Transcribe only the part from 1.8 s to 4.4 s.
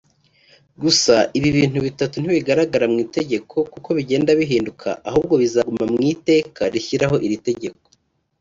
bitatu ntibigaragaramu itegeko kuko bigenda